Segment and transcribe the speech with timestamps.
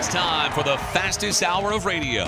[0.00, 2.26] It's time for the fastest hour of radio.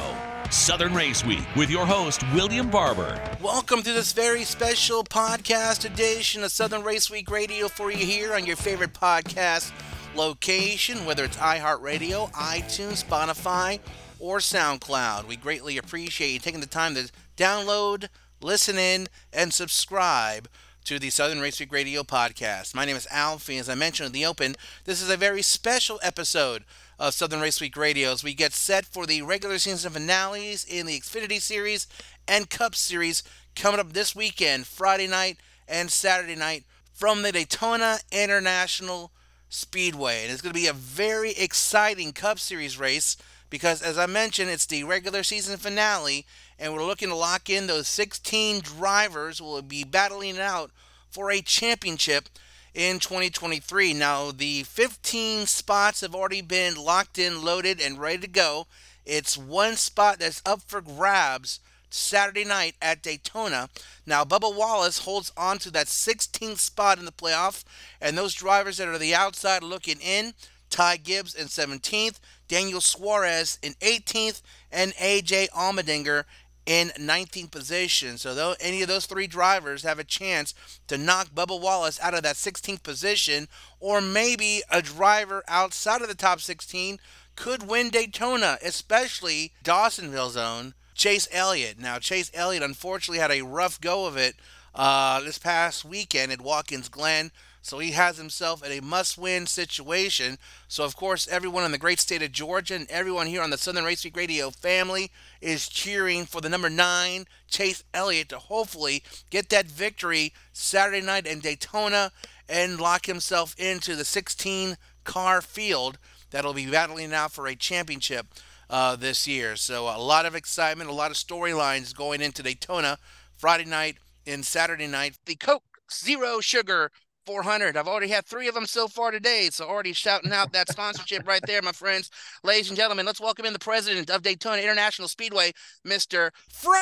[0.50, 3.18] Southern Race Week with your host, William Barber.
[3.40, 8.34] Welcome to this very special podcast edition of Southern Race Week Radio for you here
[8.34, 9.72] on your favorite podcast
[10.14, 13.80] location, whether it's iHeartRadio, iTunes, Spotify,
[14.18, 15.26] or SoundCloud.
[15.26, 18.08] We greatly appreciate you taking the time to download,
[18.42, 20.46] listen in, and subscribe
[20.84, 22.74] to the Southern Race Week Radio podcast.
[22.74, 23.56] My name is Alfie.
[23.56, 26.64] As I mentioned in the open, this is a very special episode
[26.98, 30.86] of Southern Race Week Radio as we get set for the regular season finales in
[30.86, 31.86] the Xfinity Series
[32.28, 33.22] and Cup Series
[33.54, 35.38] coming up this weekend, Friday night
[35.68, 39.10] and Saturday night from the Daytona International
[39.48, 40.22] Speedway.
[40.22, 43.16] And it's going to be a very exciting Cup Series race
[43.50, 46.26] because, as I mentioned, it's the regular season finale
[46.58, 50.70] and we're looking to lock in those 16 drivers who will be battling it out
[51.10, 52.28] for a championship
[52.74, 53.92] in 2023.
[53.94, 58.66] Now, the 15 spots have already been locked in, loaded, and ready to go.
[59.04, 61.60] It's one spot that's up for grabs
[61.90, 63.68] Saturday night at Daytona.
[64.06, 67.64] Now, Bubba Wallace holds on to that 16th spot in the playoff,
[68.00, 70.34] and those drivers that are the outside looking in
[70.70, 72.18] Ty Gibbs in 17th,
[72.48, 74.40] Daniel Suarez in 18th,
[74.70, 76.24] and AJ Allmendinger
[76.66, 78.18] in 19th position.
[78.18, 80.54] So though any of those three drivers have a chance
[80.88, 83.48] to knock Bubba Wallace out of that 16th position,
[83.80, 86.98] or maybe a driver outside of the top 16
[87.34, 91.78] could win Daytona, especially Dawsonville's own Chase Elliott.
[91.78, 94.36] Now Chase Elliott unfortunately had a rough go of it
[94.74, 97.30] uh, this past weekend at Watkins Glen.
[97.62, 100.36] So he has himself in a must win situation.
[100.66, 103.56] So, of course, everyone in the great state of Georgia and everyone here on the
[103.56, 109.04] Southern Race Week Radio family is cheering for the number nine, Chase Elliott, to hopefully
[109.30, 112.10] get that victory Saturday night in Daytona
[112.48, 115.98] and lock himself into the 16 car field
[116.30, 118.26] that'll be battling out for a championship
[118.68, 119.54] uh, this year.
[119.54, 122.98] So, a lot of excitement, a lot of storylines going into Daytona
[123.36, 125.18] Friday night and Saturday night.
[125.26, 126.90] The Coke Zero Sugar
[127.26, 127.76] 400.
[127.76, 129.48] I've already had three of them so far today.
[129.50, 132.10] So already shouting out that sponsorship right there, my friends.
[132.44, 135.52] Ladies and gentlemen, let's welcome in the president of Daytona International Speedway,
[135.86, 136.30] Mr.
[136.50, 136.72] Frank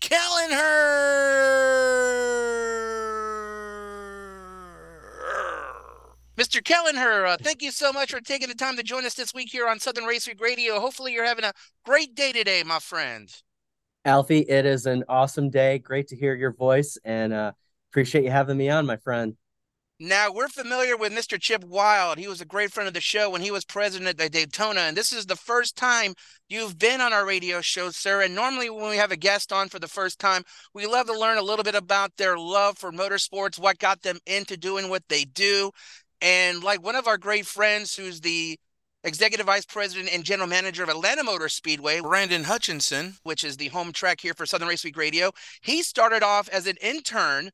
[0.00, 0.96] Kelleher.
[6.36, 6.62] Mr.
[6.62, 9.48] Kelleher, uh, thank you so much for taking the time to join us this week
[9.50, 10.78] here on Southern Race Week Radio.
[10.78, 11.52] Hopefully, you're having a
[11.82, 13.34] great day today, my friend.
[14.06, 15.78] Alfie, it is an awesome day.
[15.78, 17.52] Great to hear your voice and uh,
[17.90, 19.36] appreciate you having me on, my friend.
[19.98, 21.40] Now, we're familiar with Mr.
[21.40, 22.14] Chip Wile.
[22.16, 24.80] He was a great friend of the show when he was president at Daytona.
[24.80, 26.14] And this is the first time
[26.48, 28.22] you've been on our radio show, sir.
[28.22, 30.42] And normally, when we have a guest on for the first time,
[30.74, 34.18] we love to learn a little bit about their love for motorsports, what got them
[34.26, 35.70] into doing what they do.
[36.20, 38.58] And like one of our great friends who's the
[39.06, 43.68] Executive Vice President and General Manager of Atlanta Motor Speedway, Brandon Hutchinson, which is the
[43.68, 45.30] home track here for Southern Race Week Radio.
[45.62, 47.50] He started off as an intern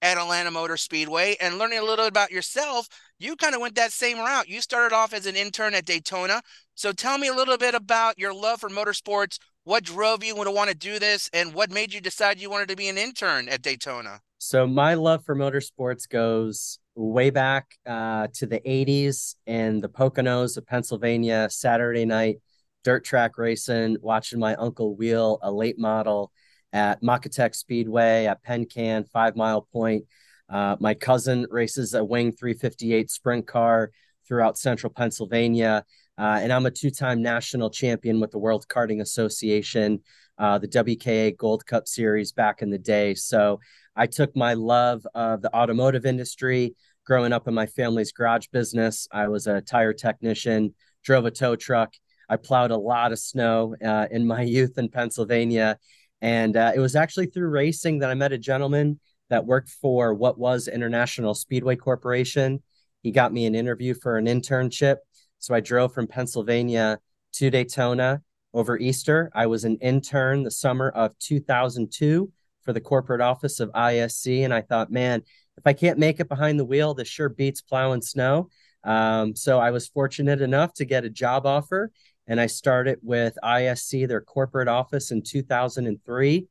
[0.00, 2.88] at Atlanta Motor Speedway and learning a little bit about yourself,
[3.18, 4.48] you kind of went that same route.
[4.48, 6.40] You started off as an intern at Daytona.
[6.74, 9.38] So tell me a little bit about your love for motorsports.
[9.64, 12.68] What drove you to want to do this and what made you decide you wanted
[12.68, 14.20] to be an intern at Daytona?
[14.38, 20.56] So my love for motorsports goes way back uh, to the 80s in the Poconos
[20.56, 22.38] of Pennsylvania, Saturday night
[22.84, 26.30] dirt track racing, watching my uncle wheel a late model
[26.72, 30.04] at Makatech Speedway at Penn Can, Five Mile Point.
[30.48, 33.90] Uh, my cousin races a Wing 358 sprint car
[34.28, 35.84] throughout central Pennsylvania.
[36.16, 40.00] Uh, and I'm a two time national champion with the World Karting Association,
[40.38, 43.14] uh, the WKA Gold Cup Series back in the day.
[43.14, 43.60] So
[43.96, 46.74] I took my love of the automotive industry
[47.04, 49.06] growing up in my family's garage business.
[49.12, 51.94] I was a tire technician, drove a tow truck.
[52.28, 55.78] I plowed a lot of snow uh, in my youth in Pennsylvania.
[56.20, 58.98] And uh, it was actually through racing that I met a gentleman
[59.30, 62.62] that worked for what was International Speedway Corporation.
[63.02, 64.96] He got me an interview for an internship.
[65.44, 66.98] So I drove from Pennsylvania
[67.34, 68.22] to Daytona
[68.54, 69.30] over Easter.
[69.34, 72.32] I was an intern the summer of 2002
[72.62, 74.42] for the corporate office of ISC.
[74.42, 75.22] And I thought, man,
[75.58, 78.48] if I can't make it behind the wheel, this sure beats plowing snow.
[78.84, 81.90] Um, so I was fortunate enough to get a job offer,
[82.26, 86.46] and I started with ISC, their corporate office, in 2003.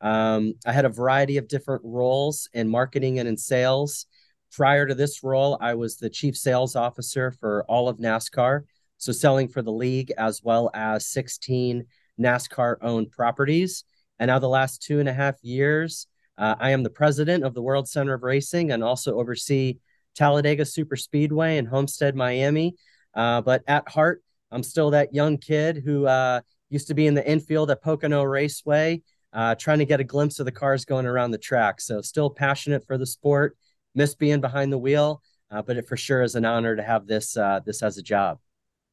[0.00, 4.06] Um, I had a variety of different roles in marketing and in sales.
[4.52, 8.62] Prior to this role, I was the chief sales officer for all of NASCAR,
[8.96, 11.84] so selling for the league as well as 16
[12.18, 13.84] NASCAR owned properties.
[14.18, 16.06] And now, the last two and a half years,
[16.36, 19.78] uh, I am the president of the World Center of Racing and also oversee
[20.14, 22.74] Talladega Super Speedway in Homestead, Miami.
[23.14, 26.40] Uh, but at heart, I'm still that young kid who uh,
[26.70, 29.02] used to be in the infield at Pocono Raceway,
[29.32, 31.80] uh, trying to get a glimpse of the cars going around the track.
[31.80, 33.56] So still passionate for the sport,
[33.98, 37.06] miss being behind the wheel, uh, but it for sure is an honor to have
[37.06, 38.38] this uh, this as a job.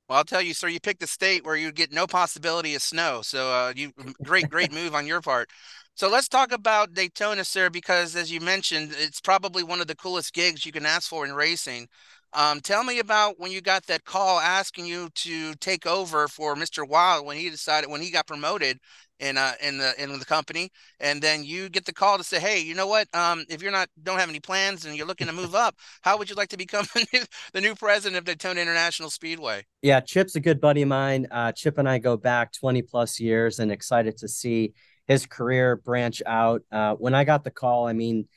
[0.10, 2.82] Well, I'll tell you, sir, you picked a state where you get no possibility of
[2.82, 3.22] snow.
[3.24, 3.92] So uh, you
[4.24, 5.50] great, great move on your part.
[5.96, 9.96] So let's talk about Daytona, sir, because as you mentioned, it's probably one of the
[9.96, 11.88] coolest gigs you can ask for in racing.
[12.36, 16.56] Um, tell me about when you got that call asking you to take over for
[16.56, 16.86] Mr.
[16.88, 18.80] Wile when he decided when he got promoted
[19.22, 22.38] in uh in the in the company, and then you get the call to say,
[22.38, 23.08] hey, you know what?
[23.16, 26.18] Um, if you're not don't have any plans and you're looking to move up, how
[26.18, 27.22] would you like to become the new,
[27.54, 29.64] the new president of Daytona International Speedway?
[29.82, 31.28] Yeah, Chip's a good buddy of mine.
[31.32, 34.74] Uh, Chip and I go back 20 plus years, and excited to see
[35.08, 36.64] his career branch out.
[36.70, 38.28] Uh, when I got the call, I mean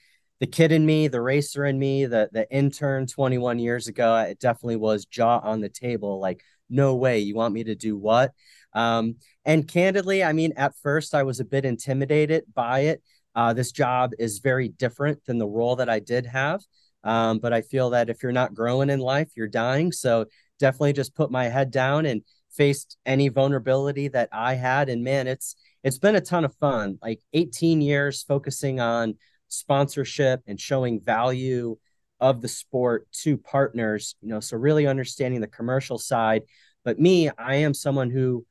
[0.41, 4.39] the kid in me, the racer in me, the the intern 21 years ago, it
[4.39, 6.21] definitely was jaw on the table.
[6.21, 8.33] Like, no way, you want me to do what?
[8.73, 13.03] Um, and candidly, I mean, at first I was a bit intimidated by it.
[13.35, 16.61] Uh, this job is very different than the role that I did have.
[17.05, 19.93] Um, but I feel that if you're not growing in life, you're dying.
[19.93, 20.27] So
[20.59, 24.89] definitely just put my head down and faced any vulnerability that I had.
[24.89, 25.55] And man, it's
[25.85, 26.99] it's been a ton of fun.
[27.01, 29.15] Like 18 years focusing on
[29.49, 31.77] sponsorship and showing value
[32.21, 36.43] of the sport to partners you know so really understanding the commercial side.
[36.85, 38.45] But me i am someone who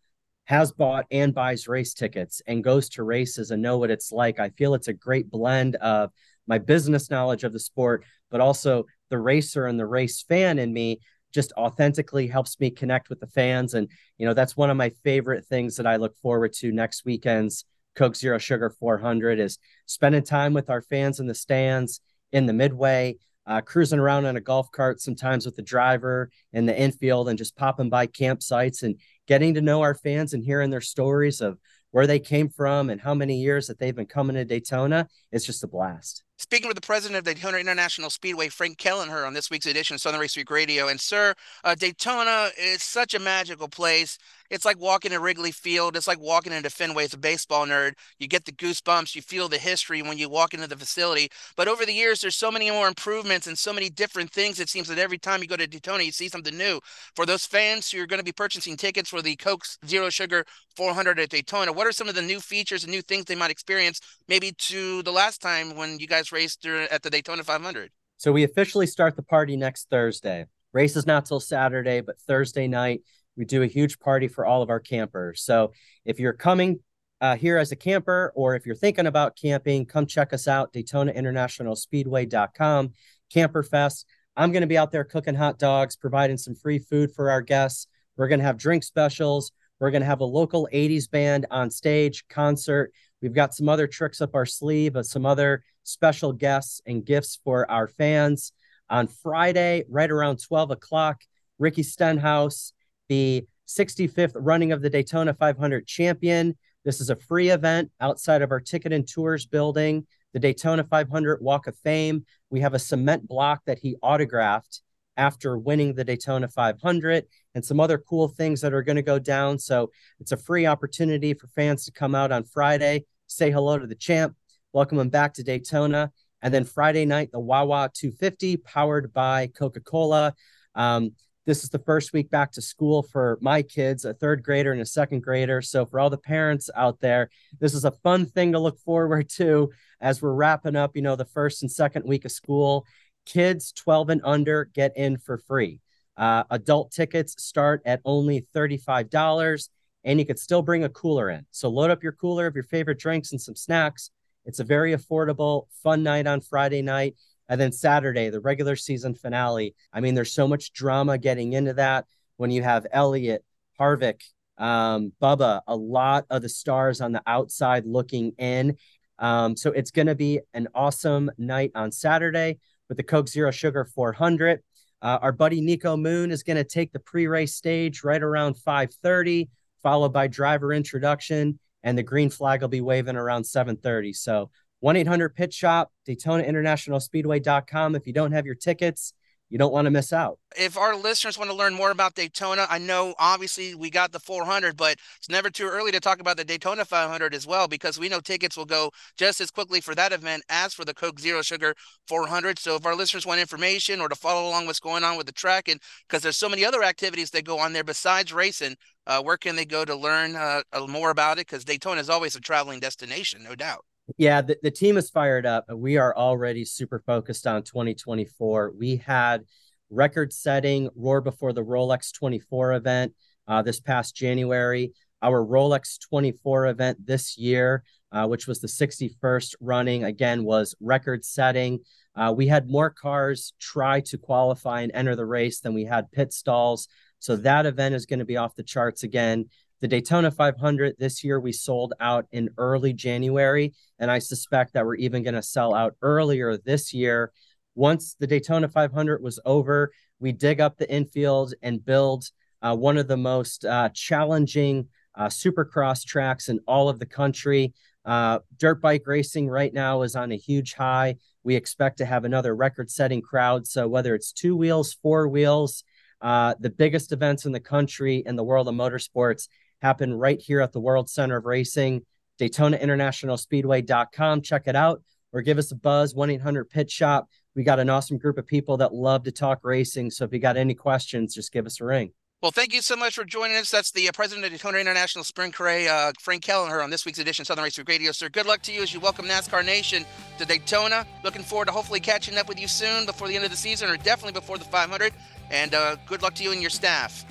[0.45, 4.39] has bought and buys race tickets and goes to races and know what it's like.
[4.39, 6.11] I feel it's a great blend of
[6.47, 10.73] my business knowledge of the sport but also the racer and the race fan in
[10.73, 10.99] me
[11.33, 13.73] just authentically helps me connect with the fans.
[13.73, 17.05] And you know that's one of my favorite things that i look forward to next
[17.05, 17.65] weekend's
[17.97, 19.57] Coke Zero Sugar 400 is
[19.87, 21.99] spending time with our fans in the stands
[22.31, 23.17] in the midway,
[23.47, 27.37] uh, cruising around in a golf cart, sometimes with the driver in the infield, and
[27.37, 31.57] just popping by campsites and getting to know our fans and hearing their stories of
[31.91, 35.07] where they came from and how many years that they've been coming to Daytona.
[35.31, 36.23] It's just a blast.
[36.39, 39.95] Speaking with the president of the Daytona International Speedway, Frank Kelleher, on this week's edition
[39.95, 40.87] of Southern Race Week Radio.
[40.87, 44.19] And, sir, uh, Daytona is such a magical place.
[44.51, 45.97] It's like walking in Wrigley Field.
[45.97, 47.93] It's like walking into Fenway as a baseball nerd.
[48.19, 49.15] You get the goosebumps.
[49.15, 51.29] You feel the history when you walk into the facility.
[51.55, 54.59] But over the years, there's so many more improvements and so many different things.
[54.59, 56.79] It seems that every time you go to Daytona, you see something new.
[57.15, 60.45] For those fans who are going to be purchasing tickets for the Coke Zero Sugar
[60.75, 63.51] 400 at Daytona, what are some of the new features and new things they might
[63.51, 67.91] experience maybe to the last time when you guys raced at the Daytona 500?
[68.17, 70.45] So we officially start the party next Thursday.
[70.73, 73.01] Race is not till Saturday, but Thursday night
[73.37, 75.43] we do a huge party for all of our campers.
[75.43, 75.71] So
[76.03, 76.79] if you're coming
[77.21, 80.73] uh, here as a camper, or if you're thinking about camping, come check us out,
[80.73, 82.93] DaytonaInternationalSpeedway.com,
[83.31, 84.05] Camper Fest.
[84.35, 87.41] I'm going to be out there cooking hot dogs, providing some free food for our
[87.41, 87.87] guests.
[88.17, 89.51] We're going to have drink specials.
[89.79, 92.91] We're going to have a local 80s band on stage, concert.
[93.21, 97.69] We've got some other tricks up our sleeve, some other special guests and gifts for
[97.69, 98.51] our fans.
[98.89, 101.21] On Friday, right around 12 o'clock,
[101.59, 102.73] Ricky Stenhouse
[103.09, 106.57] the 65th running of the Daytona 500 champion.
[106.85, 111.41] This is a free event outside of our ticket and tours building, the Daytona 500
[111.41, 112.25] Walk of Fame.
[112.49, 114.81] We have a cement block that he autographed
[115.17, 117.25] after winning the Daytona 500
[117.55, 119.57] and some other cool things that are going to go down.
[119.57, 123.87] So it's a free opportunity for fans to come out on Friday, say hello to
[123.87, 124.36] the champ,
[124.73, 126.11] welcome him back to Daytona.
[126.41, 130.33] And then Friday night, the Wawa 250 powered by Coca Cola.
[130.75, 131.11] Um,
[131.47, 134.81] this is the first week back to school for my kids, a third grader and
[134.81, 135.61] a second grader.
[135.61, 139.29] So, for all the parents out there, this is a fun thing to look forward
[139.37, 139.71] to
[140.01, 142.85] as we're wrapping up, you know, the first and second week of school.
[143.25, 145.79] Kids 12 and under get in for free.
[146.17, 149.69] Uh, adult tickets start at only $35,
[150.03, 151.45] and you could still bring a cooler in.
[151.51, 154.11] So, load up your cooler of your favorite drinks and some snacks.
[154.47, 157.15] It's a very affordable, fun night on Friday night.
[157.49, 159.75] And then Saturday, the regular season finale.
[159.93, 162.05] I mean, there's so much drama getting into that
[162.37, 163.43] when you have Elliott,
[163.79, 164.21] Harvick,
[164.57, 168.77] um, Bubba, a lot of the stars on the outside looking in.
[169.19, 173.51] Um, so it's going to be an awesome night on Saturday with the Coke Zero
[173.51, 174.61] Sugar 400.
[175.01, 179.49] Uh, our buddy Niko Moon is going to take the pre-race stage right around 5:30,
[179.83, 184.11] followed by driver introduction, and the green flag will be waving around 7:30.
[184.11, 184.51] So
[184.81, 187.95] 1 800 Pit Shop, Daytona International Speedway.com.
[187.95, 189.13] If you don't have your tickets,
[189.49, 190.39] you don't want to miss out.
[190.57, 194.19] If our listeners want to learn more about Daytona, I know obviously we got the
[194.19, 197.99] 400, but it's never too early to talk about the Daytona 500 as well because
[197.99, 201.19] we know tickets will go just as quickly for that event as for the Coke
[201.19, 201.73] Zero Sugar
[202.07, 202.59] 400.
[202.59, 205.31] So if our listeners want information or to follow along what's going on with the
[205.31, 208.75] track, and because there's so many other activities that go on there besides racing,
[209.05, 211.47] uh, where can they go to learn uh, more about it?
[211.47, 213.85] Because Daytona is always a traveling destination, no doubt.
[214.15, 215.65] Yeah, the, the team is fired up.
[215.69, 218.71] We are already super focused on 2024.
[218.77, 219.43] We had
[219.89, 223.13] record setting Roar Before the Rolex 24 event
[223.47, 224.93] uh, this past January.
[225.21, 231.25] Our Rolex 24 event this year, uh, which was the 61st running, again, was record
[231.25, 231.79] setting.
[232.15, 236.11] Uh, we had more cars try to qualify and enter the race than we had
[236.11, 236.87] pit stalls.
[237.19, 239.49] So that event is going to be off the charts again.
[239.79, 244.83] The Daytona 500 this year, we sold out in early January, and I suspect that
[244.83, 247.31] we're even going to sell out earlier this year.
[247.75, 252.25] Once the Daytona 500 was over, we dig up the infield and build
[252.63, 257.71] uh, one of the most uh, challenging uh, supercross tracks in all of the country.
[258.03, 261.17] Uh, dirt bike racing right now is on a huge high.
[261.43, 263.67] We expect to have another record setting crowd.
[263.67, 265.83] So, whether it's two wheels, four wheels,
[266.21, 269.49] uh, the biggest events in the country in the world of motorsports
[269.81, 272.05] happen right here at the World Center of Racing,
[272.37, 274.41] Daytona International Speedway.com.
[274.41, 275.01] Check it out
[275.33, 277.29] or give us a buzz 1-800 pit shop.
[277.55, 280.11] We got an awesome group of people that love to talk racing.
[280.11, 282.11] So if you got any questions, just give us a ring.
[282.39, 283.71] Well, thank you so much for joining us.
[283.71, 287.17] That's the uh, president of Daytona International Sprint Career, uh, Frank Kelleher, on this week's
[287.17, 288.11] edition of Southern Race Week Radio.
[288.11, 290.05] Sir, good luck to you as you welcome NASCAR Nation
[290.37, 291.07] to Daytona.
[291.23, 293.89] Looking forward to hopefully catching up with you soon before the end of the season,
[293.89, 295.13] or definitely before the 500.
[295.49, 297.25] And uh, good luck to you and your staff.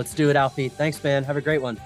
[0.00, 0.70] Let's do it, Alfie.
[0.70, 1.24] Thanks, man.
[1.24, 1.78] Have a great one.